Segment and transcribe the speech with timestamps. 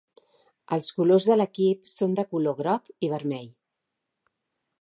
[0.77, 3.49] Els colors de l'equip són de color groc i vermell.